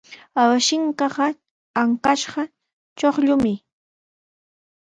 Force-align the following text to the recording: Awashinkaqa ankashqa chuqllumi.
Awashinkaqa 0.41 1.25
ankashqa 1.81 2.43
chuqllumi. 2.97 3.53